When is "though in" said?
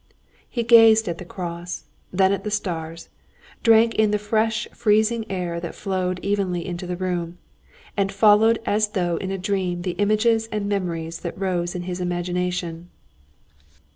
8.97-9.29